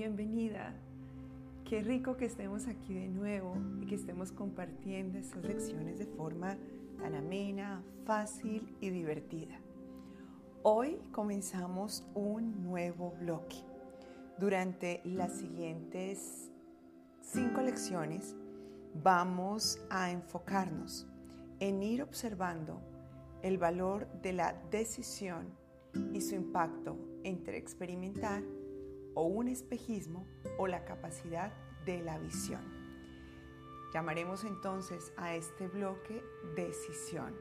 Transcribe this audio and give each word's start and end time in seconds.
bienvenida. 0.00 0.72
Qué 1.68 1.82
rico 1.82 2.16
que 2.16 2.24
estemos 2.24 2.68
aquí 2.68 2.94
de 2.94 3.08
nuevo 3.08 3.54
y 3.82 3.84
que 3.84 3.96
estemos 3.96 4.32
compartiendo 4.32 5.18
estas 5.18 5.44
lecciones 5.44 5.98
de 5.98 6.06
forma 6.06 6.56
tan 6.98 7.14
amena, 7.14 7.84
fácil 8.06 8.74
y 8.80 8.88
divertida. 8.88 9.60
Hoy 10.62 10.96
comenzamos 11.12 12.02
un 12.14 12.62
nuevo 12.62 13.12
bloque. 13.20 13.58
Durante 14.38 15.02
las 15.04 15.34
siguientes 15.34 16.50
cinco 17.20 17.60
lecciones 17.60 18.34
vamos 18.94 19.84
a 19.90 20.10
enfocarnos 20.10 21.06
en 21.58 21.82
ir 21.82 22.02
observando 22.02 22.80
el 23.42 23.58
valor 23.58 24.06
de 24.22 24.32
la 24.32 24.54
decisión 24.70 25.52
y 26.14 26.22
su 26.22 26.36
impacto 26.36 26.96
entre 27.22 27.58
experimentar 27.58 28.42
o 29.14 29.24
un 29.24 29.48
espejismo 29.48 30.26
o 30.58 30.66
la 30.66 30.84
capacidad 30.84 31.52
de 31.84 32.02
la 32.02 32.18
visión. 32.18 32.62
Llamaremos 33.92 34.44
entonces 34.44 35.12
a 35.16 35.34
este 35.34 35.66
bloque 35.68 36.22
decisión. 36.54 37.34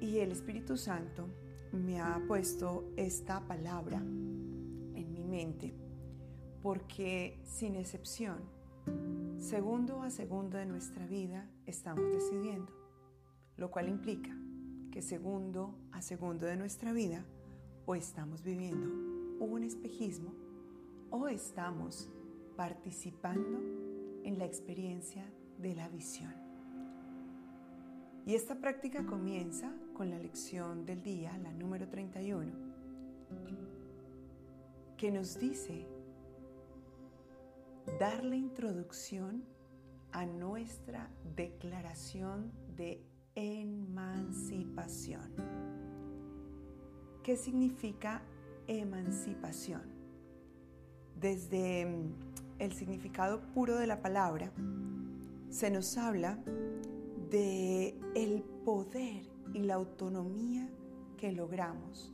Y 0.00 0.18
el 0.18 0.32
Espíritu 0.32 0.76
Santo 0.76 1.28
me 1.72 2.00
ha 2.00 2.20
puesto 2.26 2.90
esta 2.96 3.46
palabra 3.46 3.98
en 3.98 5.12
mi 5.12 5.22
mente 5.22 5.72
porque 6.62 7.40
sin 7.44 7.76
excepción, 7.76 8.38
segundo 9.38 10.02
a 10.02 10.10
segundo 10.10 10.58
de 10.58 10.66
nuestra 10.66 11.06
vida 11.06 11.48
estamos 11.66 12.10
decidiendo, 12.12 12.72
lo 13.56 13.70
cual 13.70 13.88
implica 13.88 14.36
que 14.90 15.00
segundo 15.00 15.78
a 15.92 16.02
segundo 16.02 16.46
de 16.46 16.56
nuestra 16.56 16.92
vida 16.92 17.24
o 17.86 17.94
estamos 17.94 18.42
viviendo 18.42 19.09
un 19.46 19.64
espejismo 19.64 20.32
o 21.10 21.28
estamos 21.28 22.10
participando 22.56 23.58
en 24.24 24.38
la 24.38 24.44
experiencia 24.44 25.24
de 25.58 25.74
la 25.74 25.88
visión. 25.88 26.34
Y 28.26 28.34
esta 28.34 28.54
práctica 28.54 29.04
comienza 29.06 29.72
con 29.94 30.10
la 30.10 30.18
lección 30.18 30.84
del 30.84 31.02
día, 31.02 31.36
la 31.38 31.52
número 31.52 31.88
31, 31.88 32.52
que 34.96 35.10
nos 35.10 35.38
dice 35.38 35.86
dar 37.98 38.22
la 38.24 38.36
introducción 38.36 39.42
a 40.12 40.26
nuestra 40.26 41.10
declaración 41.34 42.52
de 42.76 43.02
emancipación. 43.34 45.32
¿Qué 47.22 47.36
significa 47.36 48.22
emancipación. 48.78 49.82
Desde 51.16 51.86
mm, 51.86 52.14
el 52.60 52.72
significado 52.72 53.40
puro 53.52 53.76
de 53.76 53.86
la 53.86 54.00
palabra, 54.00 54.52
se 55.48 55.70
nos 55.70 55.98
habla 55.98 56.38
de 57.30 57.98
el 58.14 58.42
poder 58.64 59.28
y 59.52 59.60
la 59.60 59.74
autonomía 59.74 60.68
que 61.16 61.32
logramos 61.32 62.12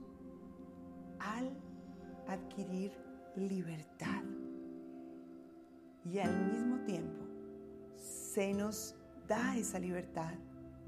al 1.19 1.51
adquirir 2.27 2.93
libertad. 3.37 4.23
Y 6.05 6.19
al 6.19 6.51
mismo 6.51 6.79
tiempo 6.85 7.27
se 7.97 8.55
nos 8.55 8.95
da 9.29 9.57
esa 9.57 9.79
libertad 9.79 10.35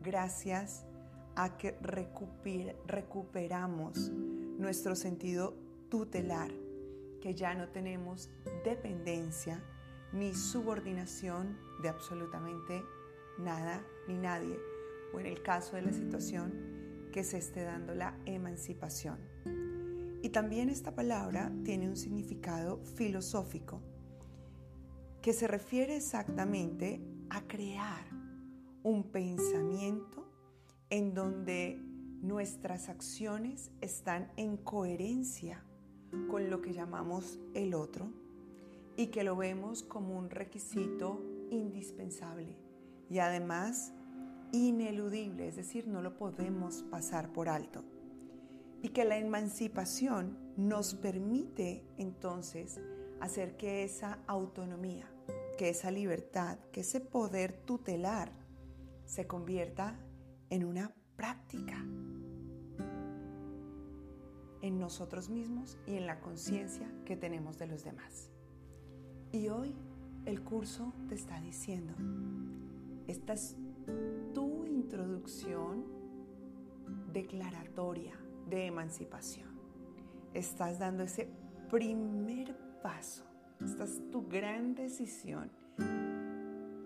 gracias 0.03 0.87
a 1.35 1.57
que 1.57 1.77
recuperamos 2.87 4.13
nuestro 4.59 4.95
sentido 4.95 5.55
tutelar, 5.89 6.51
que 7.23 7.35
ya 7.35 7.55
no 7.55 7.69
tenemos 7.69 8.29
dependencia 8.65 9.63
ni 10.13 10.35
subordinación 10.35 11.57
de 11.83 11.89
absolutamente 11.89 12.83
nada 13.39 13.83
ni 14.07 14.19
nadie, 14.19 14.59
o 15.15 15.21
en 15.21 15.27
el 15.27 15.43
caso 15.43 15.77
de 15.77 15.83
la 15.83 15.93
situación 15.93 17.09
que 17.13 17.25
se 17.25 17.39
esté 17.39 17.63
dando 17.63 17.95
la 17.95 18.19
emancipación. 18.27 19.19
Y 20.23 20.31
también 20.31 20.69
esta 20.69 20.95
palabra 20.95 21.53
tiene 21.65 21.89
un 21.89 21.97
significado 21.97 22.81
filosófico 22.97 23.81
que 25.23 25.33
se 25.33 25.47
refiere 25.47 25.97
exactamente 25.97 27.01
a 27.31 27.43
crear 27.47 28.05
un 28.83 29.05
pensamiento 29.11 30.29
en 30.91 31.15
donde 31.15 31.88
nuestras 32.21 32.89
acciones 32.89 33.71
están 33.81 34.33
en 34.37 34.57
coherencia 34.57 35.65
con 36.31 36.51
lo 36.51 36.61
que 36.61 36.73
llamamos 36.73 37.39
el 37.55 37.75
otro 37.75 38.13
y 38.97 39.09
que 39.09 39.23
lo 39.23 39.37
vemos 39.37 39.83
como 39.83 40.19
un 40.19 40.31
requisito 40.31 41.23
indispensable 41.51 42.57
y 43.09 43.21
además 43.21 43.93
ineludible, 44.53 45.49
es 45.49 45.57
decir, 45.57 45.87
no 45.87 46.03
lo 46.03 46.17
podemos 46.17 46.83
pasar 46.85 47.33
por 47.33 47.49
alto. 47.49 47.85
Y 48.83 48.91
que 48.91 49.05
la 49.05 49.19
emancipación 49.19 50.39
nos 50.57 50.95
permite 50.95 51.85
entonces 51.97 52.81
hacer 53.21 53.57
que 53.57 53.83
esa 53.83 54.21
autonomía, 54.27 55.11
que 55.57 55.69
esa 55.69 55.91
libertad, 55.91 56.59
que 56.73 56.81
ese 56.81 57.01
poder 57.01 57.53
tutelar 57.65 58.33
se 59.05 59.27
convierta 59.27 59.99
en 60.51 60.65
una 60.65 60.95
práctica 61.19 61.85
en 64.63 64.79
nosotros 64.79 65.29
mismos 65.29 65.77
y 65.85 65.97
en 65.97 66.07
la 66.07 66.21
conciencia 66.21 66.89
que 67.05 67.17
tenemos 67.17 67.59
de 67.59 67.67
los 67.67 67.83
demás. 67.83 68.31
Y 69.33 69.49
hoy 69.49 69.75
el 70.27 70.43
curso 70.43 70.93
te 71.09 71.17
está 71.17 71.41
diciendo, 71.41 71.93
esta 73.09 73.33
es 73.33 73.57
tu 74.33 74.65
introducción 74.67 75.85
declaratoria 77.13 78.15
de 78.49 78.67
emancipación. 78.67 79.49
Estás 80.35 80.79
dando 80.79 81.03
ese 81.03 81.29
primer 81.69 82.57
paso. 82.81 83.25
Esta 83.61 83.85
es 83.85 84.09
tu 84.13 84.29
gran 84.29 84.77
decisión. 84.77 85.51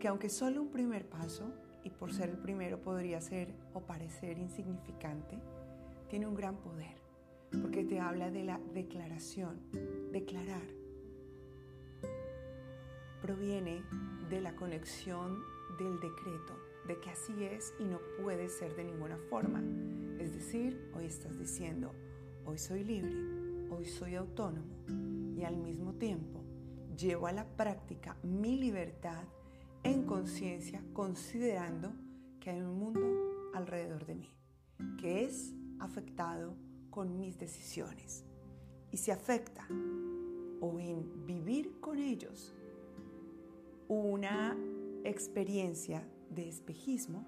Que 0.01 0.09
aunque 0.09 0.31
solo 0.31 0.63
un 0.63 0.69
primer 0.69 1.07
paso, 1.07 1.53
y 1.85 1.91
por 1.91 2.13
ser 2.13 2.31
el 2.31 2.39
primero 2.39 2.79
podría 2.81 3.21
ser 3.21 3.55
o 3.75 3.81
parecer 3.81 4.39
insignificante, 4.39 5.39
tiene 6.09 6.27
un 6.27 6.35
gran 6.35 6.57
poder, 6.57 6.97
porque 7.61 7.85
te 7.85 8.01
habla 8.01 8.31
de 8.31 8.45
la 8.45 8.61
declaración, 8.75 9.61
declarar. 10.13 10.63
Proviene 13.21 13.83
de 14.29 14.41
la 14.41 14.55
conexión 14.55 15.43
del 15.79 16.01
decreto, 16.01 16.59
de 16.87 16.99
que 17.01 17.11
así 17.11 17.45
es 17.45 17.73
y 17.79 17.85
no 17.85 17.99
puede 18.21 18.49
ser 18.49 18.75
de 18.77 18.85
ninguna 18.85 19.17
forma. 19.31 19.63
Es 20.19 20.35
decir, 20.35 20.91
hoy 20.95 21.07
estás 21.07 21.39
diciendo, 21.39 21.95
hoy 22.45 22.59
soy 22.59 22.85
libre, 22.85 23.15
hoy 23.71 23.87
soy 23.87 24.17
autónomo 24.17 24.85
y 25.37 25.45
al 25.45 25.57
mismo 25.57 25.95
tiempo 25.95 26.41
llevo 26.97 27.27
a 27.27 27.33
la 27.33 27.45
práctica 27.45 28.17
mi 28.23 28.57
libertad 28.57 29.25
en 29.85 30.05
conciencia 30.05 30.83
considerando 30.93 31.93
que 32.41 32.51
hay 32.51 32.61
un 32.61 32.79
mundo 32.79 33.51
alrededor 33.55 34.07
de 34.07 34.15
mí 34.15 34.31
que 34.99 35.25
es 35.25 35.53
afectado 35.81 36.55
con 36.91 37.19
mis 37.19 37.39
decisiones 37.39 38.25
y 38.91 38.97
se 38.97 39.13
afecta 39.13 39.67
o 40.61 40.79
en 40.79 41.27
vivir 41.27 41.81
con 41.81 41.99
ellos 41.99 42.55
una 43.89 44.57
experiencia 45.05 46.07
de 46.31 46.49
espejismo 46.49 47.27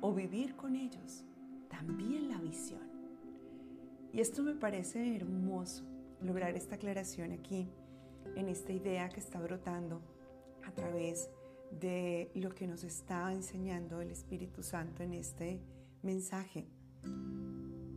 o 0.00 0.12
vivir 0.12 0.54
con 0.54 0.76
ellos 0.76 1.24
también 1.68 2.28
la 2.28 2.38
visión. 2.38 2.82
Y 4.12 4.20
esto 4.20 4.42
me 4.42 4.54
parece 4.54 5.16
hermoso, 5.16 5.84
lograr 6.20 6.54
esta 6.56 6.76
aclaración 6.76 7.32
aquí, 7.32 7.68
en 8.36 8.48
esta 8.48 8.72
idea 8.72 9.08
que 9.08 9.20
está 9.20 9.40
brotando 9.40 10.00
a 10.64 10.70
través 10.72 11.28
de 11.28 11.43
de 11.80 12.30
lo 12.34 12.54
que 12.54 12.66
nos 12.66 12.84
está 12.84 13.32
enseñando 13.32 14.00
el 14.00 14.10
Espíritu 14.10 14.62
Santo 14.62 15.02
en 15.02 15.14
este 15.14 15.60
mensaje. 16.02 16.66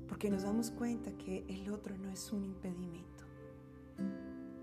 Porque 0.07 0.29
nos 0.29 0.43
damos 0.43 0.71
cuenta 0.71 1.11
que 1.13 1.45
el 1.47 1.69
otro 1.69 1.97
no 1.97 2.09
es 2.09 2.31
un 2.31 2.43
impedimento, 2.43 3.25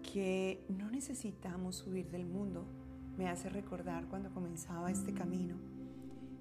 que 0.03 0.65
no 0.69 0.91
necesitamos 0.91 1.87
huir 1.87 2.11
del 2.11 2.27
mundo. 2.27 2.67
Me 3.17 3.29
hace 3.29 3.49
recordar 3.49 4.09
cuando 4.09 4.31
comenzaba 4.31 4.91
este 4.91 5.13
camino 5.13 5.57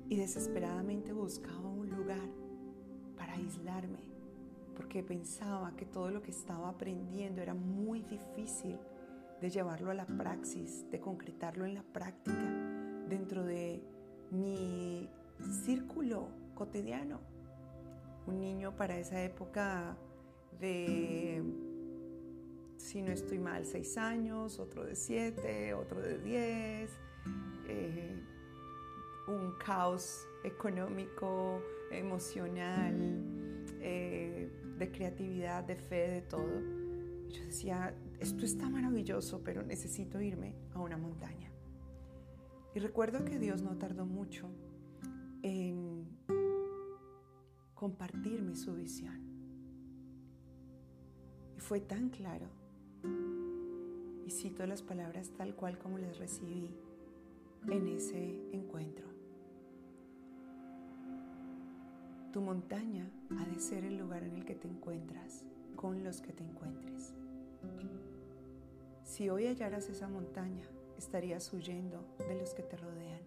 y 0.10 0.16
desesperadamente 0.16 1.14
buscaba 1.14 1.70
un 1.70 1.90
lugar 1.90 2.30
para 3.18 3.34
aislarme, 3.34 4.00
porque 4.76 5.04
pensaba 5.04 5.76
que 5.76 5.86
todo 5.86 6.10
lo 6.10 6.22
que 6.22 6.32
estaba 6.32 6.70
aprendiendo 6.70 7.42
era 7.42 7.54
muy 7.54 8.02
difícil 8.04 8.80
de 9.42 9.50
llevarlo 9.50 9.92
a 9.92 9.94
la 9.94 10.06
praxis, 10.06 10.90
de 10.90 11.00
concretarlo 11.00 11.66
en 11.66 11.76
la 11.76 11.84
práctica 11.84 12.63
dentro 13.14 13.44
de 13.44 13.80
mi 14.32 15.08
círculo 15.66 16.30
cotidiano. 16.56 17.20
Un 18.26 18.40
niño 18.40 18.76
para 18.76 18.98
esa 18.98 19.22
época 19.22 19.96
de 20.60 21.44
si 22.78 23.02
no 23.02 23.12
estoy 23.12 23.38
mal, 23.38 23.66
seis 23.66 23.98
años, 23.98 24.60
otro 24.60 24.84
de 24.84 24.96
siete, 24.96 25.74
otro 25.74 26.02
de 26.02 26.18
diez, 26.18 26.92
eh, 27.68 28.20
un 29.28 29.54
caos 29.64 30.28
económico, 30.44 31.62
emocional, 31.92 32.96
eh, 33.80 34.50
de 34.78 34.92
creatividad, 34.92 35.64
de 35.64 35.76
fe, 35.76 36.10
de 36.10 36.22
todo. 36.24 36.60
Yo 37.30 37.46
decía, 37.46 37.96
esto 38.20 38.44
está 38.44 38.70
maravilloso, 38.70 39.42
pero 39.44 39.62
necesito 39.62 40.20
irme 40.20 40.56
a 40.74 40.80
una 40.80 40.98
montaña. 40.98 41.53
Y 42.76 42.80
recuerdo 42.80 43.24
que 43.24 43.38
Dios 43.38 43.62
no 43.62 43.78
tardó 43.78 44.06
mucho 44.06 44.50
en 45.44 46.08
compartirme 47.76 48.56
su 48.56 48.74
visión. 48.74 49.20
Y 51.56 51.60
fue 51.60 51.80
tan 51.82 52.10
claro. 52.10 52.48
Y 54.26 54.32
cito 54.32 54.66
las 54.66 54.82
palabras 54.82 55.32
tal 55.38 55.56
cual 55.56 55.78
como 55.78 56.00
las 56.00 56.18
recibí 56.18 56.74
en 57.70 57.88
ese 57.88 58.40
encuentro. 58.52 59.06
Tu 62.32 62.42
montaña 62.42 63.08
ha 63.38 63.46
de 63.46 63.60
ser 63.60 63.86
el 63.86 63.98
lugar 63.98 64.24
en 64.24 64.38
el 64.38 64.46
que 64.46 64.56
te 64.56 64.68
encuentras, 64.68 65.46
con 65.76 66.04
los 66.04 66.22
que 66.22 66.34
te 66.34 66.44
encuentres. 66.44 67.14
Si 69.04 69.30
hoy 69.30 69.46
hallaras 69.46 69.90
esa 69.90 70.08
montaña, 70.08 70.66
estarías 71.04 71.52
huyendo 71.52 72.06
de 72.18 72.36
los 72.36 72.54
que 72.54 72.64
te 72.64 72.78
rodean. 72.78 73.22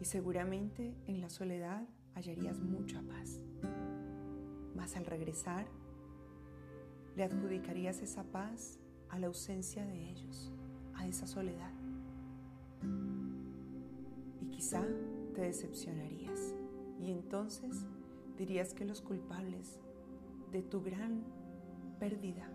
Y 0.00 0.04
seguramente 0.06 0.94
en 1.06 1.20
la 1.20 1.28
soledad 1.28 1.86
hallarías 2.14 2.60
mucha 2.60 3.02
paz. 3.02 3.40
Mas 4.74 4.96
al 4.96 5.04
regresar, 5.04 5.66
le 7.14 7.24
adjudicarías 7.24 8.00
esa 8.02 8.24
paz 8.24 8.78
a 9.10 9.18
la 9.18 9.26
ausencia 9.26 9.84
de 9.84 10.10
ellos, 10.10 10.52
a 10.94 11.06
esa 11.06 11.26
soledad. 11.26 11.72
Y 14.40 14.46
quizá 14.48 14.82
te 15.34 15.42
decepcionarías 15.42 16.54
y 16.98 17.10
entonces 17.10 17.84
dirías 18.38 18.72
que 18.72 18.84
los 18.84 19.02
culpables 19.02 19.78
de 20.52 20.62
tu 20.62 20.82
gran 20.82 21.22
pérdida, 21.98 22.48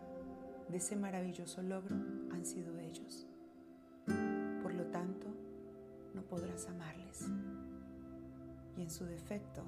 de 0.71 0.77
ese 0.77 0.95
maravilloso 0.95 1.61
logro, 1.61 1.95
han 2.31 2.45
sido 2.45 2.77
ellos. 2.77 3.27
Por 4.63 4.73
lo 4.73 4.85
tanto, 4.85 5.27
no 6.13 6.21
podrás 6.23 6.67
amarles. 6.67 7.27
Y 8.77 8.83
en 8.83 8.89
su 8.89 9.03
defecto, 9.03 9.63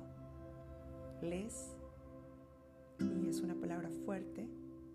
les, 1.21 1.75
y 3.00 3.27
es 3.27 3.41
una 3.41 3.55
palabra 3.55 3.89
fuerte, 4.05 4.47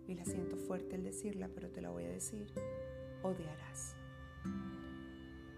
y 0.07 0.15
la 0.15 0.25
siento 0.25 0.57
fuerte 0.57 0.95
el 0.95 1.03
decirla, 1.03 1.47
pero 1.53 1.69
te 1.69 1.81
la 1.81 1.91
voy 1.91 2.05
a 2.05 2.09
decir, 2.09 2.47
odiarás. 3.21 3.95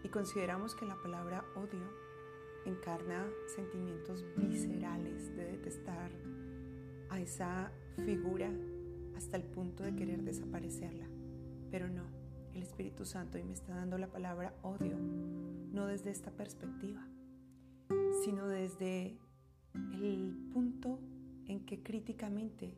Y 0.03 0.09
consideramos 0.09 0.75
que 0.75 0.85
la 0.85 1.01
palabra 1.01 1.45
odio 1.55 1.87
encarna 2.65 3.25
sentimientos 3.55 4.25
viscerales 4.35 5.33
de 5.35 5.45
detestar 5.45 6.11
a 7.09 7.21
esa 7.21 7.71
figura 7.95 8.51
hasta 9.21 9.37
el 9.37 9.43
punto 9.43 9.83
de 9.83 9.95
querer 9.95 10.23
desaparecerla. 10.23 11.07
Pero 11.69 11.87
no, 11.89 12.05
el 12.53 12.63
Espíritu 12.63 13.05
Santo 13.05 13.37
hoy 13.37 13.43
me 13.43 13.53
está 13.53 13.75
dando 13.75 13.97
la 13.99 14.11
palabra 14.11 14.55
odio, 14.63 14.97
no 14.97 15.85
desde 15.85 16.09
esta 16.09 16.31
perspectiva, 16.31 17.07
sino 18.23 18.47
desde 18.47 19.17
el 19.93 20.49
punto 20.51 20.99
en 21.45 21.65
que 21.65 21.83
críticamente 21.83 22.73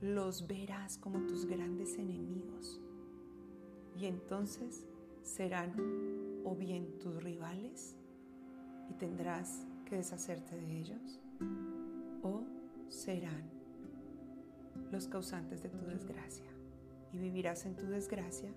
los 0.00 0.48
verás 0.48 0.98
como 0.98 1.26
tus 1.26 1.46
grandes 1.46 1.96
enemigos. 1.98 2.80
Y 3.96 4.06
entonces 4.06 4.86
serán 5.22 5.74
o 6.44 6.56
bien 6.56 6.98
tus 6.98 7.22
rivales 7.22 7.96
y 8.88 8.94
tendrás 8.94 9.66
que 9.84 9.96
deshacerte 9.96 10.56
de 10.56 10.78
ellos 10.78 11.20
o 12.22 12.44
serán 12.88 13.59
los 14.90 15.08
causantes 15.08 15.62
de 15.62 15.68
tu 15.68 15.84
desgracia 15.86 16.50
y 17.12 17.18
vivirás 17.18 17.66
en 17.66 17.76
tu 17.76 17.86
desgracia 17.86 18.52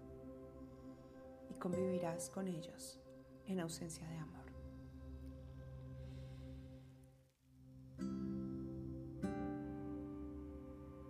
y 1.49 1.53
convivirás 1.55 2.29
con 2.29 2.47
ellos 2.47 2.99
en 3.47 3.59
ausencia 3.59 4.07
de 4.07 4.17
amor. 4.17 4.43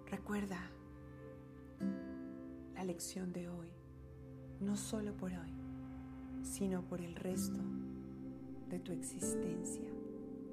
Recuerda 0.10 0.70
la 2.76 2.84
lección 2.84 3.34
de 3.34 3.50
hoy, 3.50 3.70
no 4.60 4.78
solo 4.78 5.16
por 5.18 5.32
hoy, 5.32 5.54
sino 6.44 6.82
por 6.88 7.02
el 7.02 7.16
resto 7.16 7.60
de 8.70 8.80
tu 8.80 8.92
existencia 8.92 9.90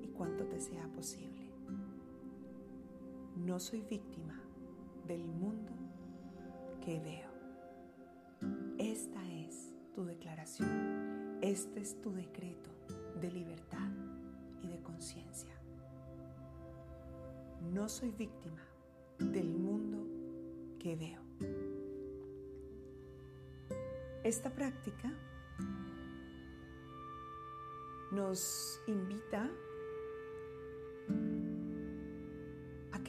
y 0.03 0.09
cuanto 0.09 0.45
te 0.47 0.61
sea 0.61 0.87
posible. 0.89 1.51
No 3.37 3.59
soy 3.59 3.83
víctima 3.83 4.41
del 5.11 5.27
mundo 5.27 5.73
que 6.85 7.01
veo. 7.01 7.31
Esta 8.79 9.21
es 9.29 9.75
tu 9.93 10.05
declaración, 10.05 11.37
este 11.43 11.81
es 11.81 12.01
tu 12.01 12.13
decreto 12.13 12.71
de 13.21 13.33
libertad 13.33 13.91
y 14.63 14.69
de 14.69 14.81
conciencia. 14.83 15.51
No 17.73 17.89
soy 17.89 18.13
víctima 18.13 18.63
del 19.19 19.49
mundo 19.51 20.07
que 20.79 20.95
veo. 20.95 21.23
Esta 24.23 24.51
práctica 24.51 25.13
nos 28.13 28.81
invita 28.87 29.43
a 29.43 29.70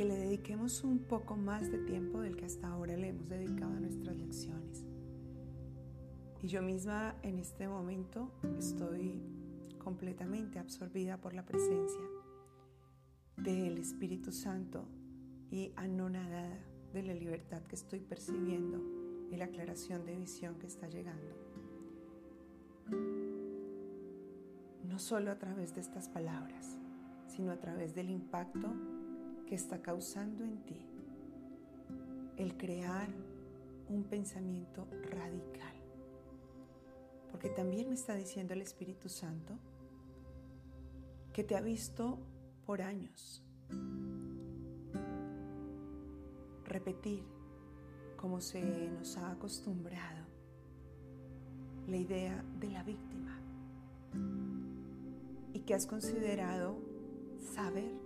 que 0.01 0.07
le 0.07 0.17
dediquemos 0.17 0.83
un 0.83 0.97
poco 0.97 1.37
más 1.37 1.71
de 1.71 1.77
tiempo 1.77 2.21
del 2.21 2.35
que 2.35 2.45
hasta 2.45 2.67
ahora 2.67 2.97
le 2.97 3.09
hemos 3.09 3.29
dedicado 3.29 3.71
a 3.71 3.79
nuestras 3.79 4.17
lecciones. 4.17 4.83
Y 6.41 6.47
yo 6.47 6.63
misma 6.63 7.13
en 7.21 7.37
este 7.37 7.67
momento 7.67 8.31
estoy 8.57 9.21
completamente 9.77 10.57
absorbida 10.57 11.17
por 11.17 11.35
la 11.35 11.45
presencia 11.45 12.01
del 13.37 13.77
Espíritu 13.77 14.31
Santo 14.31 14.87
y 15.51 15.71
anonadada 15.75 16.57
de 16.93 17.03
la 17.03 17.13
libertad 17.13 17.61
que 17.61 17.75
estoy 17.75 17.99
percibiendo 17.99 18.81
y 19.29 19.37
la 19.37 19.45
aclaración 19.45 20.03
de 20.07 20.17
visión 20.17 20.55
que 20.57 20.65
está 20.65 20.87
llegando 20.87 21.35
no 24.83 24.97
solo 24.97 25.29
a 25.29 25.37
través 25.37 25.75
de 25.75 25.81
estas 25.81 26.09
palabras, 26.09 26.79
sino 27.27 27.51
a 27.51 27.57
través 27.57 27.93
del 27.93 28.09
impacto 28.09 28.73
que 29.51 29.55
está 29.55 29.81
causando 29.81 30.45
en 30.45 30.63
ti 30.63 30.79
el 32.37 32.55
crear 32.55 33.09
un 33.89 34.05
pensamiento 34.05 34.87
radical. 35.09 35.75
Porque 37.29 37.49
también 37.49 37.89
me 37.89 37.95
está 37.95 38.15
diciendo 38.15 38.53
el 38.53 38.61
Espíritu 38.61 39.09
Santo 39.09 39.59
que 41.33 41.43
te 41.43 41.57
ha 41.57 41.59
visto 41.59 42.17
por 42.65 42.81
años 42.81 43.43
repetir 46.63 47.25
como 48.15 48.39
se 48.39 48.89
nos 48.91 49.17
ha 49.17 49.31
acostumbrado 49.31 50.27
la 51.89 51.97
idea 51.97 52.41
de 52.57 52.69
la 52.69 52.83
víctima 52.83 53.37
y 55.51 55.59
que 55.59 55.73
has 55.73 55.85
considerado 55.85 56.77
saber 57.53 58.00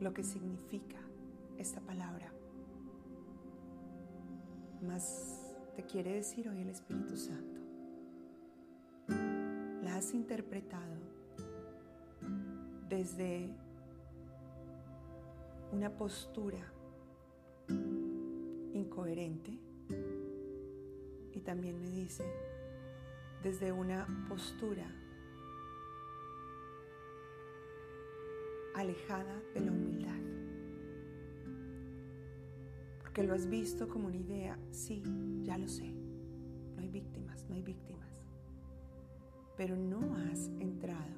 lo 0.00 0.12
que 0.12 0.22
significa 0.22 0.98
esta 1.58 1.80
palabra. 1.80 2.32
Mas 4.82 5.54
te 5.74 5.84
quiere 5.84 6.14
decir 6.14 6.48
hoy 6.48 6.60
el 6.60 6.68
Espíritu 6.68 7.16
Santo. 7.16 7.60
La 9.82 9.96
has 9.96 10.12
interpretado 10.14 10.96
desde 12.88 13.54
una 15.72 15.90
postura 15.90 16.58
incoherente 18.74 19.58
y 21.32 21.40
también 21.40 21.80
me 21.80 21.90
dice 21.90 22.24
desde 23.42 23.72
una 23.72 24.06
postura 24.28 24.86
alejada 28.76 29.42
de 29.54 29.60
la 29.60 29.72
humildad. 29.72 30.20
Porque 33.00 33.22
lo 33.24 33.34
has 33.34 33.48
visto 33.48 33.88
como 33.88 34.06
una 34.08 34.16
idea, 34.16 34.58
sí, 34.70 35.02
ya 35.42 35.58
lo 35.58 35.68
sé, 35.68 35.92
no 36.74 36.82
hay 36.82 36.88
víctimas, 36.88 37.44
no 37.48 37.54
hay 37.54 37.62
víctimas. 37.62 38.12
Pero 39.56 39.76
no 39.76 40.14
has 40.16 40.48
entrado 40.60 41.16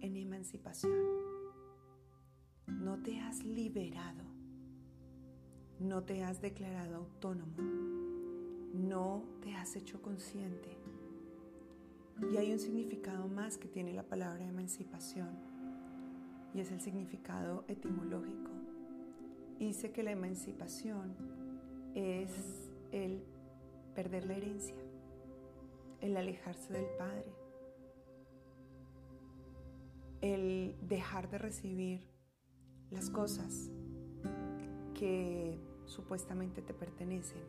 en 0.00 0.16
emancipación. 0.16 0.92
No 2.66 3.02
te 3.02 3.20
has 3.20 3.44
liberado 3.44 4.38
no 5.80 6.02
te 6.02 6.24
has 6.24 6.40
declarado 6.40 6.96
autónomo, 6.96 7.54
no 8.74 9.22
te 9.40 9.54
has 9.54 9.76
hecho 9.76 10.02
consciente. 10.02 10.76
Y 12.32 12.36
hay 12.36 12.52
un 12.52 12.58
significado 12.58 13.28
más 13.28 13.58
que 13.58 13.68
tiene 13.68 13.92
la 13.92 14.02
palabra 14.02 14.44
emancipación, 14.44 15.28
y 16.54 16.60
es 16.60 16.70
el 16.70 16.80
significado 16.80 17.64
etimológico. 17.68 18.50
Dice 19.58 19.90
que 19.90 20.02
la 20.02 20.12
emancipación 20.12 21.14
es 21.94 22.30
el 22.92 23.22
perder 23.94 24.26
la 24.26 24.34
herencia, 24.34 24.76
el 26.00 26.16
alejarse 26.16 26.72
del 26.72 26.86
Padre, 26.96 27.32
el 30.20 30.76
dejar 30.82 31.28
de 31.30 31.38
recibir 31.38 32.08
las 32.90 33.10
cosas 33.10 33.70
que 34.94 35.58
supuestamente 35.84 36.62
te 36.62 36.74
pertenecen. 36.74 37.42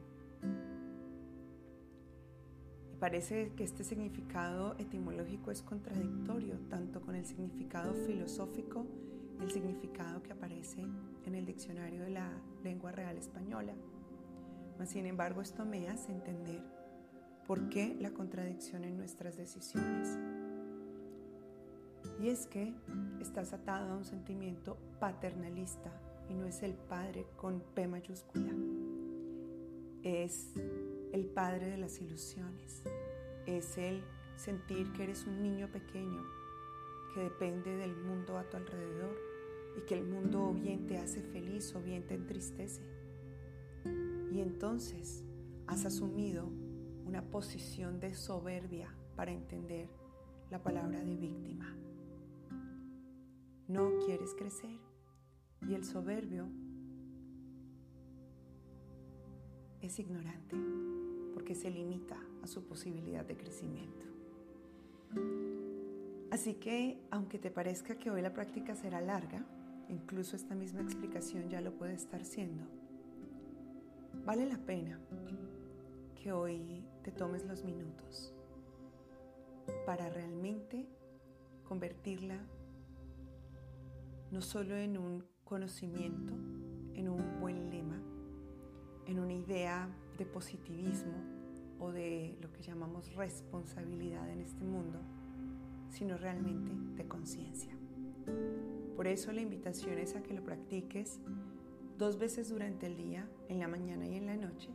Parece 3.00 3.54
que 3.56 3.64
este 3.64 3.86
significado 3.86 4.76
etimológico 4.78 5.52
es 5.52 5.62
contradictorio 5.62 6.60
tanto 6.70 7.02
con 7.02 7.16
el 7.16 7.26
significado 7.26 7.94
filosófico, 7.94 8.86
el 9.40 9.50
significado 9.52 10.22
que 10.22 10.34
aparece 10.34 10.86
en 11.26 11.36
el 11.36 11.46
diccionario 11.46 12.04
de 12.04 12.10
la 12.10 12.30
lengua 12.62 12.92
real 12.92 13.18
española. 13.18 13.74
Mas, 14.78 14.90
sin 14.90 15.06
embargo, 15.06 15.42
esto 15.42 15.66
me 15.66 15.88
hace 15.88 16.12
entender 16.12 16.62
por 17.48 17.70
qué 17.70 17.96
la 18.00 18.12
contradicción 18.12 18.84
en 18.84 18.98
nuestras 18.98 19.38
decisiones. 19.38 20.18
Y 22.22 22.28
es 22.28 22.48
que 22.48 22.74
estás 23.22 23.54
atado 23.54 23.94
a 23.94 23.98
un 23.98 24.04
sentimiento 24.04 24.78
paternalista 25.00 25.92
y 26.30 26.34
no 26.34 26.46
es 26.46 26.64
el 26.64 26.74
Padre 26.74 27.26
con 27.38 27.62
P 27.74 27.88
mayúscula. 27.88 28.52
Es 30.04 30.54
el 31.12 31.26
Padre 31.26 31.70
de 31.70 31.78
las 31.78 32.00
ilusiones. 32.02 32.84
Es 33.46 33.78
el 33.78 34.04
sentir 34.36 34.92
que 34.94 35.04
eres 35.04 35.26
un 35.26 35.42
niño 35.42 35.72
pequeño 35.72 36.24
que 37.14 37.22
depende 37.22 37.76
del 37.76 37.96
mundo 37.96 38.38
a 38.38 38.50
tu 38.50 38.58
alrededor 38.58 39.18
y 39.78 39.82
que 39.82 39.98
el 39.98 40.06
mundo 40.06 40.50
o 40.50 40.54
bien 40.54 40.88
te 40.88 40.98
hace 40.98 41.22
feliz 41.22 41.74
o 41.76 41.82
bien 41.82 42.06
te 42.06 42.16
entristece. 42.16 42.82
Y 44.32 44.42
entonces 44.42 45.24
has 45.68 45.86
asumido 45.86 46.48
una 47.06 47.24
posición 47.24 48.00
de 48.00 48.14
soberbia 48.14 48.94
para 49.16 49.32
entender 49.32 49.90
la 50.52 50.62
palabra 50.62 51.04
de 51.04 51.16
víctima. 51.16 51.76
No 53.68 53.98
quieres 54.06 54.34
crecer 54.36 54.80
y 55.68 55.74
el 55.74 55.84
soberbio 55.84 56.50
es 59.82 60.00
ignorante 60.00 60.56
porque 61.34 61.56
se 61.56 61.70
limita 61.70 62.18
a 62.44 62.48
su 62.48 62.64
posibilidad 62.64 63.26
de 63.26 63.38
crecimiento. 63.38 64.06
Así 66.32 66.56
que, 66.56 67.02
aunque 67.12 67.40
te 67.40 67.50
parezca 67.50 67.96
que 67.96 68.12
hoy 68.12 68.22
la 68.22 68.34
práctica 68.34 68.76
será 68.76 69.02
larga, 69.02 69.46
incluso 69.90 70.36
esta 70.36 70.56
misma 70.56 70.82
explicación 70.82 71.50
ya 71.50 71.62
lo 71.62 71.74
puede 71.74 71.94
estar 71.94 72.24
siendo, 72.24 72.64
vale 74.26 74.46
la 74.46 74.58
pena 74.58 75.00
que 76.22 76.32
hoy 76.32 76.84
te 77.04 77.12
tomes 77.12 77.46
los 77.46 77.64
minutos 77.64 78.34
para 79.86 80.10
realmente 80.10 80.88
convertirla 81.64 82.40
no 84.32 84.42
solo 84.42 84.76
en 84.76 84.98
un 84.98 85.26
conocimiento, 85.44 86.34
en 86.94 87.10
un 87.10 87.40
buen 87.40 87.70
lema, 87.70 87.79
en 89.10 89.20
una 89.20 89.34
idea 89.34 89.90
de 90.20 90.26
positivismo 90.26 91.14
o 91.80 91.92
de 91.92 92.38
lo 92.42 92.54
que 92.54 92.62
llamamos 92.62 93.12
responsabilidad 93.16 94.30
en 94.30 94.42
este 94.42 94.64
mundo, 94.64 95.00
sino 95.90 96.16
realmente 96.16 96.72
de 96.96 97.08
conciencia. 97.08 97.76
Por 98.96 99.08
eso 99.08 99.32
la 99.32 99.42
invitación 99.42 99.98
es 99.98 100.16
a 100.16 100.22
que 100.22 100.36
lo 100.36 100.44
practiques 100.44 101.20
dos 101.98 102.20
veces 102.20 102.50
durante 102.50 102.86
el 102.86 102.98
día, 102.98 103.28
en 103.48 103.60
la 103.60 103.68
mañana 103.68 104.08
y 104.08 104.16
en 104.16 104.28
la 104.28 104.38
noche, 104.38 104.70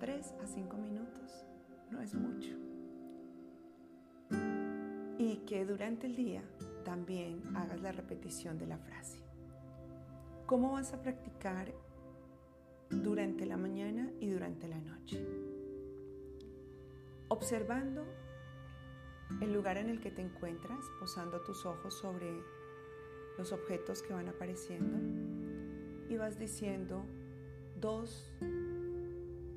tres 0.00 0.34
a 0.42 0.46
cinco 0.48 0.76
minutos, 0.76 1.46
no 1.92 2.00
es 2.00 2.14
mucho. 2.14 2.56
Y 5.18 5.36
que 5.46 5.64
durante 5.64 6.08
el 6.08 6.16
día 6.16 6.42
también 6.84 7.40
hagas 7.56 7.80
la 7.82 7.92
repetición 7.92 8.58
de 8.58 8.66
la 8.66 8.78
frase. 8.78 9.22
¿Cómo 10.46 10.72
vas 10.72 10.92
a 10.92 11.00
practicar 11.00 11.72
durante 13.02 13.46
la 13.46 13.56
mañana 13.56 14.10
y 14.20 14.28
durante 14.28 14.68
la 14.68 14.78
noche? 14.80 15.24
Observando 17.28 18.04
el 19.40 19.52
lugar 19.52 19.78
en 19.78 19.88
el 19.88 20.00
que 20.00 20.10
te 20.10 20.20
encuentras, 20.20 20.84
posando 21.00 21.40
tus 21.40 21.64
ojos 21.64 21.94
sobre 21.94 22.30
los 23.38 23.52
objetos 23.52 24.02
que 24.02 24.12
van 24.12 24.28
apareciendo 24.28 24.98
y 26.08 26.16
vas 26.16 26.38
diciendo 26.38 27.04
dos 27.80 28.30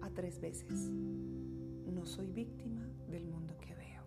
a 0.01 0.09
tres 0.11 0.39
veces, 0.39 0.89
no 0.91 2.05
soy 2.05 2.31
víctima 2.31 2.87
del 3.09 3.25
mundo 3.25 3.57
que 3.59 3.75
veo. 3.75 4.03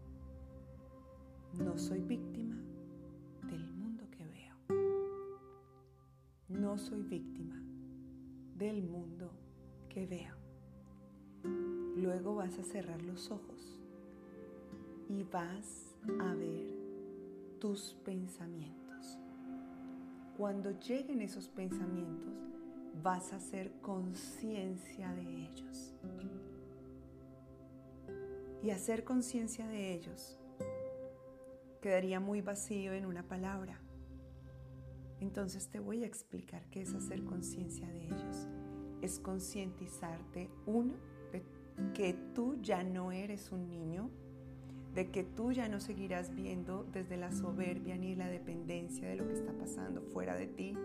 No 1.53 1.77
soy 1.77 2.01
víctima 2.01 2.57
del 3.43 3.67
mundo 3.73 4.05
que 4.11 4.25
veo 4.25 4.49
no 6.49 6.79
soy 6.79 7.03
víctima 7.03 7.58
del 8.59 8.83
mundo 8.83 9.31
que 9.89 10.07
veo. 10.07 10.35
Luego 11.97 12.35
vas 12.35 12.59
a 12.59 12.65
cerrar 12.65 13.01
los 13.03 13.31
ojos 13.31 13.81
y 15.09 15.23
vas 15.23 15.95
a 16.21 16.35
ver 16.35 16.67
tus 17.61 17.97
pensamientos. 18.05 19.19
Cuando 20.37 20.79
lleguen 20.81 21.21
esos 21.21 21.49
pensamientos, 21.49 22.35
vas 23.03 23.33
a 23.33 23.37
hacer 23.37 23.73
conciencia 23.81 25.13
de 25.13 25.23
ellos. 25.23 25.95
Y 28.63 28.71
hacer 28.71 29.05
conciencia 29.05 29.67
de 29.69 29.95
ellos 29.95 30.37
quedaría 31.81 32.19
muy 32.19 32.41
vacío 32.41 32.93
en 32.93 33.07
una 33.07 33.23
palabra 33.23 33.81
entonces 35.21 35.69
te 35.69 35.81
voy 35.81 36.05
a 36.05 36.07
explicar 36.07 36.65
qué 36.71 36.83
es 36.83 36.95
hacer 36.95 37.25
conciencia 37.25 37.89
de 37.89 38.05
ellos. 38.05 38.49
Es 39.03 39.19
concientizarte, 39.19 40.51
uno, 40.67 40.95
de 41.33 41.43
que 41.95 42.15
tú 42.35 42.57
ya 42.63 42.83
no 42.83 43.13
eres 43.13 43.53
un 43.53 43.69
niño, 43.69 44.11
de 44.95 45.11
que 45.11 45.25
tú 45.25 45.53
ya 45.53 45.69
no 45.69 45.81
seguirás 45.81 46.35
viendo 46.35 46.85
desde 46.93 47.17
la 47.17 47.33
soberbia 47.33 47.97
ni 47.97 48.15
la 48.15 48.29
dependencia 48.29 49.09
de 49.09 49.17
lo 49.17 49.27
que 49.27 49.35
está 49.35 49.53
pasando 49.53 50.03
fuera 50.03 50.35
de 50.35 50.47
ti. 50.47 50.77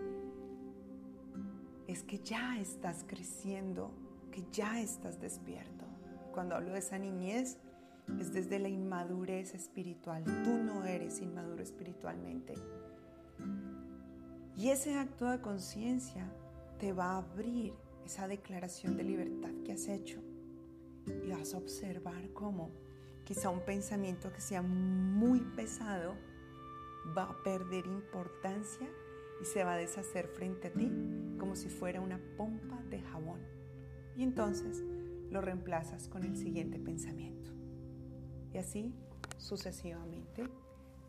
Es 1.86 2.02
que 2.02 2.18
ya 2.18 2.58
estás 2.60 3.04
creciendo, 3.06 3.90
que 4.30 4.44
ya 4.52 4.80
estás 4.80 5.20
despierto. 5.20 5.84
Cuando 6.32 6.56
hablo 6.56 6.72
de 6.72 6.78
esa 6.78 6.98
niñez, 6.98 7.58
es 8.20 8.32
desde 8.32 8.58
la 8.58 8.68
inmadurez 8.68 9.54
espiritual. 9.54 10.24
Tú 10.44 10.58
no 10.58 10.84
eres 10.84 11.20
inmaduro 11.20 11.62
espiritualmente 11.62 12.54
y 14.56 14.68
ese 14.68 14.98
acto 14.98 15.30
de 15.30 15.40
conciencia 15.40 16.30
te 16.78 16.92
va 16.92 17.12
a 17.12 17.18
abrir 17.18 17.74
esa 18.04 18.28
declaración 18.28 18.96
de 18.96 19.04
libertad 19.04 19.50
que 19.64 19.72
has 19.72 19.88
hecho. 19.88 20.20
Y 21.06 21.30
vas 21.30 21.54
a 21.54 21.58
observar 21.58 22.30
cómo 22.32 22.70
quizá 23.24 23.50
un 23.50 23.60
pensamiento 23.60 24.32
que 24.32 24.40
sea 24.40 24.62
muy 24.62 25.40
pesado 25.40 26.14
va 27.16 27.24
a 27.24 27.42
perder 27.42 27.86
importancia 27.86 28.88
y 29.40 29.44
se 29.44 29.64
va 29.64 29.74
a 29.74 29.76
deshacer 29.76 30.28
frente 30.28 30.68
a 30.68 30.72
ti 30.72 30.90
como 31.38 31.56
si 31.56 31.68
fuera 31.68 32.00
una 32.00 32.20
pompa 32.36 32.80
de 32.90 33.00
jabón. 33.00 33.40
Y 34.16 34.22
entonces 34.22 34.82
lo 35.30 35.40
reemplazas 35.40 36.08
con 36.08 36.24
el 36.24 36.36
siguiente 36.36 36.78
pensamiento. 36.78 37.50
Y 38.52 38.58
así 38.58 38.94
sucesivamente 39.36 40.44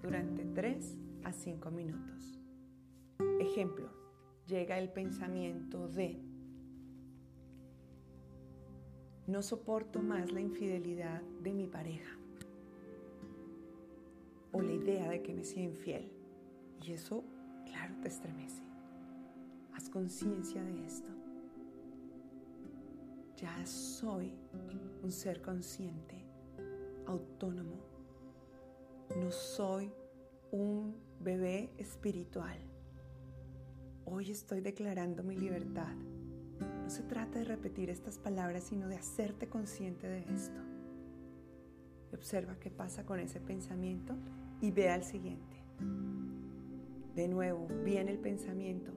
durante 0.02 0.44
3 0.44 0.98
a 1.24 1.32
5 1.32 1.72
minutos. 1.72 2.35
Ejemplo, 3.40 3.90
llega 4.48 4.78
el 4.78 4.92
pensamiento 4.92 5.88
de, 5.88 6.22
no 9.28 9.42
soporto 9.42 10.02
más 10.02 10.32
la 10.32 10.42
infidelidad 10.42 11.22
de 11.42 11.54
mi 11.54 11.68
pareja 11.68 12.18
o 14.52 14.62
la 14.62 14.72
idea 14.72 15.10
de 15.10 15.22
que 15.22 15.34
me 15.34 15.44
sea 15.44 15.64
infiel. 15.64 16.12
Y 16.82 16.92
eso, 16.92 17.24
claro, 17.66 17.96
te 18.02 18.08
estremece. 18.08 18.64
Haz 19.74 19.90
conciencia 19.90 20.64
de 20.64 20.86
esto. 20.86 21.12
Ya 23.38 23.66
soy 23.66 24.34
un 25.04 25.12
ser 25.12 25.42
consciente, 25.42 26.26
autónomo. 27.06 27.82
No 29.18 29.30
soy 29.32 29.92
un 30.52 30.96
bebé 31.20 31.70
espiritual. 31.78 32.58
Hoy 34.08 34.30
estoy 34.30 34.62
declarando 34.62 35.24
mi 35.24 35.36
libertad 35.36 35.96
No 36.60 36.90
se 36.92 37.02
trata 37.02 37.40
de 37.40 37.46
repetir 37.46 37.90
estas 37.90 38.20
palabras, 38.20 38.66
sino 38.66 38.88
de 38.88 38.98
hacerte 38.98 39.50
consciente 39.50 40.08
de 40.08 40.20
esto. 40.32 40.62
Observa 42.14 42.60
qué 42.60 42.70
pasa 42.70 43.04
con 43.04 43.20
ese 43.20 43.40
pensamiento 43.40 44.16
y 44.62 44.70
ve 44.70 44.90
al 44.90 45.04
siguiente. 45.04 45.58
De 47.16 47.28
nuevo, 47.28 47.68
viene 47.84 48.12
el 48.12 48.20
pensamiento. 48.20 48.92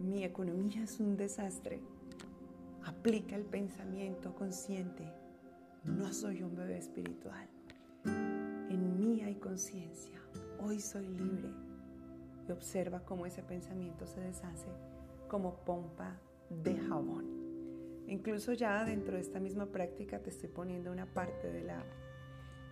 Mi 0.00 0.24
economía 0.24 0.82
es 0.82 0.98
un 0.98 1.16
desastre. 1.16 1.80
Aplica 2.84 3.36
el 3.36 3.44
pensamiento 3.44 4.34
consciente. 4.34 5.08
No 5.84 6.12
soy 6.12 6.42
un 6.42 6.56
bebé 6.56 6.78
espiritual. 6.78 7.48
En 8.04 8.98
mí 8.98 9.22
hay 9.22 9.36
conciencia. 9.36 10.20
Hoy 10.58 10.80
soy 10.80 11.06
libre. 11.06 11.69
Observa 12.52 13.00
cómo 13.04 13.26
ese 13.26 13.42
pensamiento 13.42 14.06
se 14.06 14.20
deshace 14.20 14.68
como 15.28 15.54
pompa 15.64 16.18
de 16.50 16.76
jabón. 16.76 17.40
Incluso 18.08 18.52
ya 18.52 18.84
dentro 18.84 19.14
de 19.14 19.20
esta 19.20 19.38
misma 19.38 19.66
práctica 19.66 20.18
te 20.18 20.30
estoy 20.30 20.48
poniendo 20.48 20.90
una 20.90 21.06
parte 21.06 21.52
de 21.52 21.62
la 21.62 21.84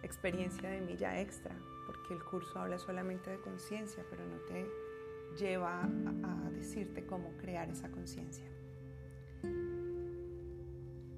experiencia 0.03 0.69
de 0.69 0.81
milla 0.81 1.21
extra, 1.21 1.57
porque 1.87 2.15
el 2.15 2.25
curso 2.25 2.59
habla 2.59 2.79
solamente 2.79 3.31
de 3.31 3.41
conciencia, 3.41 4.05
pero 4.11 4.27
no 4.27 4.37
te 4.49 4.67
lleva 5.39 5.85
a, 5.85 6.51
decirte 6.51 7.07
cómo 7.07 7.31
crear 7.37 7.71
esa 7.71 7.89
conciencia. 7.91 8.45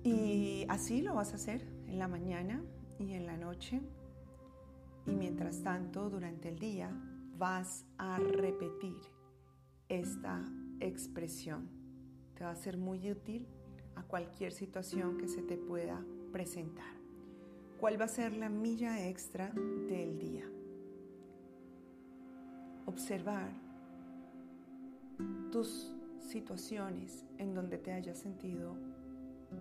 Y 0.02 0.66
así 0.68 1.00
lo 1.00 1.14
vas 1.14 1.32
a 1.32 1.36
hacer 1.36 1.66
en 1.86 1.98
la 1.98 2.08
mañana 2.08 2.62
y 2.98 3.14
en 3.14 3.26
la 3.26 3.36
noche. 3.38 3.80
Y 5.06 5.12
mientras 5.12 5.62
tanto, 5.62 6.10
durante 6.10 6.50
el 6.50 6.58
día, 6.58 6.90
vas 7.40 7.86
a 7.96 8.18
repetir 8.18 9.00
esta 9.88 10.44
expresión. 10.78 11.70
Te 12.34 12.44
va 12.44 12.50
a 12.50 12.54
ser 12.54 12.76
muy 12.76 13.10
útil 13.10 13.48
a 13.96 14.02
cualquier 14.02 14.52
situación 14.52 15.16
que 15.16 15.26
se 15.26 15.40
te 15.40 15.56
pueda 15.56 16.04
presentar. 16.32 16.94
¿Cuál 17.80 17.98
va 17.98 18.04
a 18.04 18.08
ser 18.08 18.36
la 18.36 18.50
milla 18.50 19.08
extra 19.08 19.54
del 19.88 20.18
día? 20.18 20.44
Observar 22.84 23.50
tus 25.50 25.96
situaciones 26.18 27.24
en 27.38 27.54
donde 27.54 27.78
te 27.78 27.92
hayas 27.92 28.18
sentido 28.18 28.76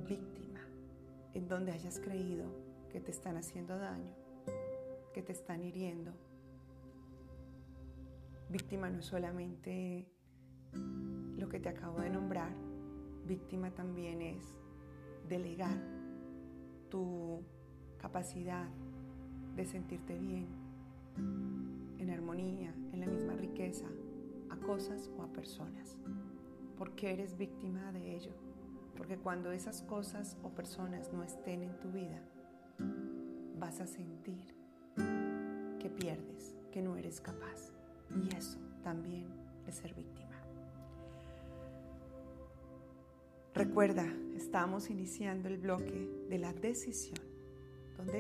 víctima, 0.06 0.60
en 1.34 1.48
donde 1.48 1.72
hayas 1.72 1.98
creído 2.02 2.52
que 2.90 3.00
te 3.00 3.12
están 3.12 3.38
haciendo 3.38 3.78
daño, 3.78 4.14
que 5.14 5.22
te 5.22 5.32
están 5.32 5.64
hiriendo. 5.64 6.12
Víctima 8.50 8.90
no 8.90 9.00
es 9.00 9.06
solamente 9.06 10.08
lo 11.38 11.48
que 11.50 11.60
te 11.60 11.70
acabo 11.70 12.02
de 12.02 12.10
nombrar, 12.10 12.52
víctima 13.26 13.72
también 13.72 14.22
es 14.22 14.44
delegar 15.28 15.78
tu 16.90 17.44
capacidad 18.00 18.68
de 19.56 19.66
sentirte 19.66 20.18
bien, 20.18 20.48
en 21.98 22.10
armonía, 22.10 22.74
en 22.92 23.02
la 23.02 23.06
misma 23.06 23.34
riqueza, 23.34 23.86
a 24.50 24.58
cosas 24.58 25.12
o 25.18 25.22
a 25.24 25.28
personas. 25.32 25.98
porque 26.78 27.12
eres 27.12 27.38
víctima 27.38 27.92
de 27.92 28.16
ello? 28.16 28.32
Porque 28.96 29.18
cuando 29.18 29.52
esas 29.52 29.82
cosas 29.82 30.38
o 30.44 30.50
personas 30.50 31.12
no 31.12 31.24
estén 31.24 31.62
en 31.62 31.78
tu 31.80 31.92
vida, 31.92 32.22
vas 33.60 33.82
a 33.82 33.86
sentir 33.86 34.56
que 35.78 35.90
pierdes, 35.90 36.56
que 36.72 36.82
no 36.82 36.96
eres 36.96 37.20
capaz. 37.20 37.79
Y 38.16 38.36
eso 38.36 38.60
también 38.84 39.28
es 39.68 39.76
ser 39.76 39.94
víctima. 39.94 40.30
Recuerda, 43.54 44.06
estamos 44.36 44.90
iniciando 44.90 45.50
el 45.50 45.58
bloque 45.58 46.10
de 46.30 46.38
la 46.38 46.54
decisión 46.54 47.20
donde 47.98 48.20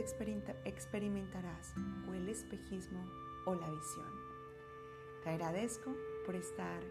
experimentarás 0.65 1.73
o 2.09 2.13
el 2.13 2.27
espejismo 2.27 2.99
o 3.45 3.55
la 3.55 3.69
visión. 3.69 4.07
Te 5.23 5.29
agradezco 5.29 5.95
por 6.25 6.35
estar 6.35 6.83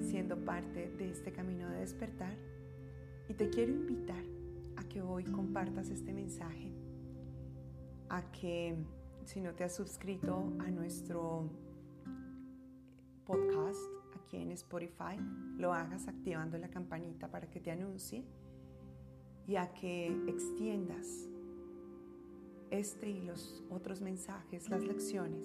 siendo 0.00 0.42
parte 0.42 0.90
de 0.96 1.10
este 1.10 1.32
camino 1.32 1.68
de 1.68 1.80
despertar 1.80 2.34
y 3.28 3.34
te 3.34 3.50
quiero 3.50 3.72
invitar 3.72 4.24
a 4.76 4.84
que 4.88 5.02
hoy 5.02 5.24
compartas 5.24 5.90
este 5.90 6.14
mensaje, 6.14 6.72
a 8.08 8.22
que 8.32 8.76
si 9.26 9.40
no 9.40 9.52
te 9.54 9.64
has 9.64 9.74
suscrito 9.74 10.54
a 10.60 10.70
nuestro 10.70 11.50
podcast 13.24 13.80
aquí 14.14 14.36
en 14.36 14.50
Spotify, 14.52 15.16
lo 15.56 15.72
hagas 15.72 16.08
activando 16.08 16.58
la 16.58 16.68
campanita 16.68 17.30
para 17.30 17.48
que 17.48 17.60
te 17.60 17.70
anuncie 17.70 18.24
y 19.46 19.56
a 19.56 19.72
que 19.72 20.06
extiendas 20.28 21.28
este 22.70 23.10
y 23.10 23.20
los 23.20 23.62
otros 23.70 24.00
mensajes, 24.00 24.70
las 24.70 24.82
lecciones 24.82 25.44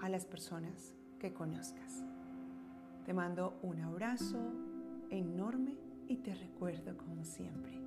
a 0.00 0.08
las 0.08 0.26
personas 0.26 0.94
que 1.18 1.32
conozcas. 1.32 2.02
Te 3.04 3.14
mando 3.14 3.58
un 3.62 3.80
abrazo 3.80 4.52
enorme 5.10 5.76
y 6.08 6.16
te 6.16 6.34
recuerdo 6.34 6.96
como 6.96 7.24
siempre 7.24 7.80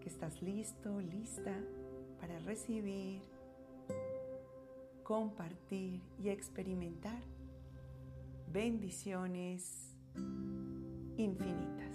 que 0.00 0.08
estás 0.08 0.42
listo, 0.42 1.00
lista 1.00 1.54
para 2.20 2.38
recibir, 2.40 3.22
compartir 5.04 6.02
y 6.22 6.28
experimentar 6.28 7.22
bendiciones 8.52 9.94
infinitas. 11.16 11.87